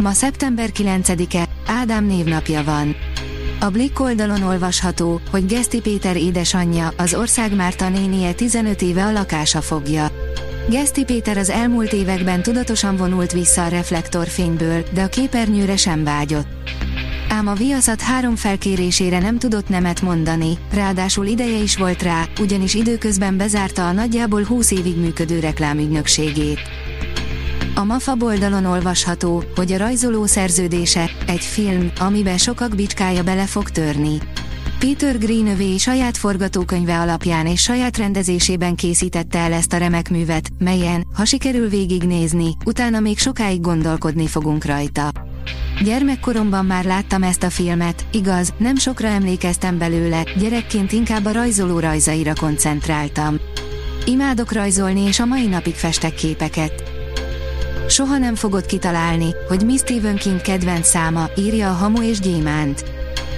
[0.00, 2.96] Ma szeptember 9-e, Ádám névnapja van.
[3.60, 9.12] A Blick oldalon olvasható, hogy Geszti Péter édesanyja, az ország Márta nénie 15 éve a
[9.12, 10.10] lakása fogja.
[10.68, 16.48] Geszti Péter az elmúlt években tudatosan vonult vissza a reflektorfényből, de a képernyőre sem vágyott.
[17.28, 22.74] Ám a viaszat három felkérésére nem tudott nemet mondani, ráadásul ideje is volt rá, ugyanis
[22.74, 26.60] időközben bezárta a nagyjából 20 évig működő reklámügynökségét.
[27.74, 33.70] A MAFA oldalon olvasható, hogy a rajzoló szerződése, egy film, amiben sokak bicskája bele fog
[33.70, 34.18] törni.
[34.78, 41.06] Peter Greenaway saját forgatókönyve alapján és saját rendezésében készítette el ezt a remek művet, melyen,
[41.14, 45.12] ha sikerül végignézni, utána még sokáig gondolkodni fogunk rajta.
[45.84, 51.78] Gyermekkoromban már láttam ezt a filmet, igaz, nem sokra emlékeztem belőle, gyerekként inkább a rajzoló
[51.78, 53.36] rajzaira koncentráltam.
[54.06, 56.89] Imádok rajzolni és a mai napig festek képeket.
[57.90, 62.84] Soha nem fogod kitalálni, hogy mi Stephen King kedvenc száma, írja a Hamu és Gyémánt.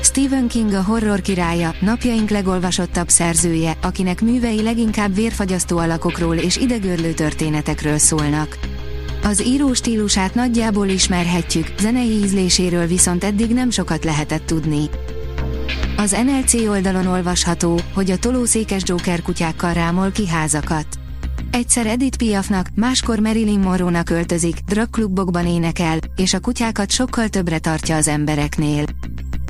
[0.03, 7.13] Stephen King a horror királya, napjaink legolvasottabb szerzője, akinek művei leginkább vérfagyasztó alakokról és idegörlő
[7.13, 8.59] történetekről szólnak.
[9.25, 14.91] Az író stílusát nagyjából ismerhetjük, zenei ízléséről viszont eddig nem sokat lehetett tudni.
[15.97, 21.02] Az NLC oldalon olvasható, hogy a tolószékes Joker kutyákkal rámol ki házakat.
[21.53, 27.97] Egyszer Edith Piafnak, máskor Marilyn Monroe-nak öltözik, dragklubokban énekel, és a kutyákat sokkal többre tartja
[27.97, 28.85] az embereknél.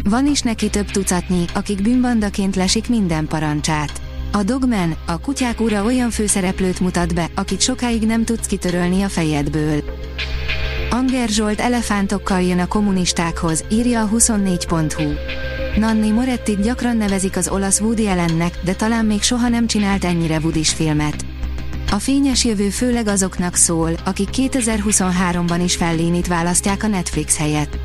[0.04, 4.00] Van is neki több tucatnyi, akik bűnbandaként lesik minden parancsát.
[4.32, 9.08] A Dogman, a kutyák ura olyan főszereplőt mutat be, akit sokáig nem tudsz kitörölni a
[9.08, 9.82] fejedből.
[10.90, 15.12] Anger Zsolt elefántokkal jön a kommunistákhoz, írja a 24.hu.
[15.80, 20.38] Nanni Morettit gyakran nevezik az olasz Woody Allennek, de talán még soha nem csinált ennyire
[20.38, 21.24] Woodys filmet.
[21.92, 27.78] A fényes jövő főleg azoknak szól, akik 2023-ban is fellénit választják a Netflix helyett.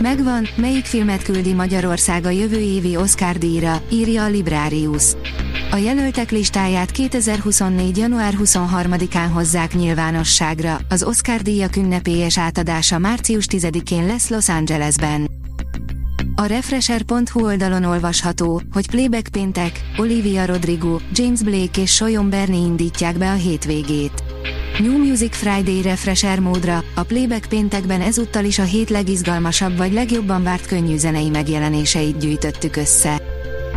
[0.00, 5.04] Megvan, melyik filmet küldi Magyarország a jövő évi Oscar díjra, írja a Librarius.
[5.70, 7.96] A jelöltek listáját 2024.
[7.96, 15.26] január 23-án hozzák nyilvánosságra, az Oscar díjak ünnepélyes átadása március 10-én lesz Los Angelesben.
[16.40, 23.18] A Refresher.hu oldalon olvasható, hogy Playback péntek, Olivia Rodrigo, James Blake és Soyon Bernie indítják
[23.18, 24.24] be a hétvégét.
[24.78, 30.42] New Music Friday Refresher módra, a Playback péntekben ezúttal is a hét legizgalmasabb vagy legjobban
[30.42, 33.22] várt könnyű zenei megjelenéseit gyűjtöttük össze.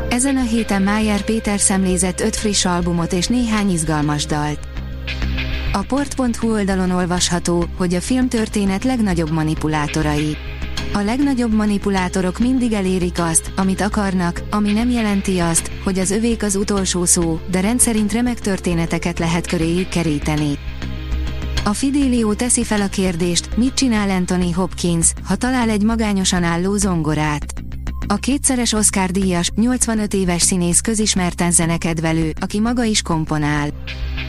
[0.10, 4.60] Ezen a héten Májer Péter szemlézett öt friss albumot és néhány izgalmas dalt.
[5.72, 10.38] A port.hu oldalon olvasható, hogy a filmtörténet legnagyobb manipulátorai.
[10.94, 16.44] A legnagyobb manipulátorok mindig elérik azt, amit akarnak, ami nem jelenti azt, hogy az övék
[16.44, 20.57] az utolsó szó, de rendszerint remek történeteket lehet köréjük keríteni.
[21.63, 26.75] A Fidelio teszi fel a kérdést, mit csinál Anthony Hopkins, ha talál egy magányosan álló
[26.75, 27.53] zongorát.
[28.07, 33.69] A kétszeres Oscar díjas, 85 éves színész közismerten zenekedvelő, aki maga is komponál.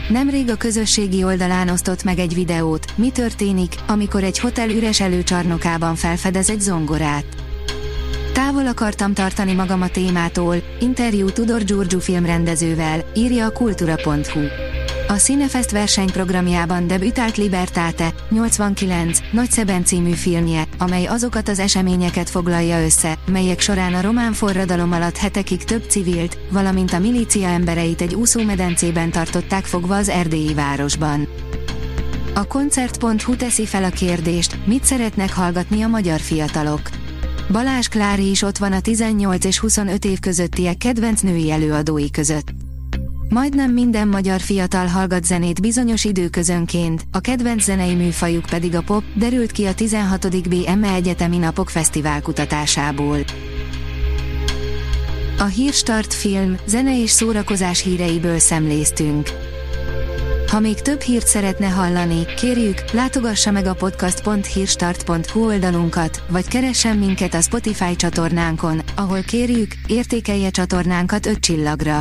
[0.09, 5.95] Nemrég a közösségi oldalán osztott meg egy videót, mi történik, amikor egy hotel üres előcsarnokában
[5.95, 7.25] felfedez egy zongorát.
[8.33, 14.72] Távol akartam tartani magam a témától, interjú Tudor Giorgio filmrendezővel, írja a kultura.hu.
[15.13, 23.19] A Cinefest versenyprogramjában debütált Libertate, 89, Nagyszeben című filmje, amely azokat az eseményeket foglalja össze,
[23.27, 29.11] melyek során a román forradalom alatt hetekig több civilt, valamint a milícia embereit egy úszómedencében
[29.11, 31.29] tartották fogva az erdélyi városban.
[32.35, 36.83] A koncert.hu teszi fel a kérdést, mit szeretnek hallgatni a magyar fiatalok.
[37.51, 42.62] Balázs Klári is ott van a 18 és 25 év közöttiek kedvenc női előadói között.
[43.33, 49.05] Majdnem minden magyar fiatal hallgat zenét bizonyos időközönként, a kedvenc zenei műfajuk pedig a pop,
[49.15, 50.49] derült ki a 16.
[50.49, 53.19] BME Egyetemi Napok Fesztivál kutatásából.
[55.39, 59.29] A Hírstart film, zene és szórakozás híreiből szemléztünk.
[60.49, 67.35] Ha még több hírt szeretne hallani, kérjük, látogassa meg a podcast.hírstart.hu oldalunkat, vagy keressen minket
[67.35, 72.01] a Spotify csatornánkon, ahol kérjük, értékelje csatornánkat 5 csillagra.